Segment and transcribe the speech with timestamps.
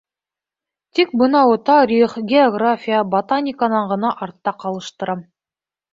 [0.99, 5.27] Тик бынауы тарих, география, ботаниканан ғына артта ҡалыштырам.